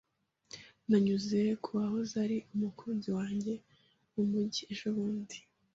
[0.89, 3.53] Nanyuze ku wahoze ari umukunzi wanjye
[4.13, 5.37] mu mujyi ejobundi.